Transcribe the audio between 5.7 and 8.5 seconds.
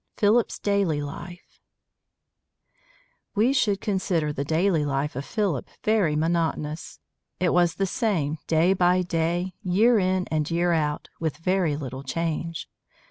very monotonous. It was the same,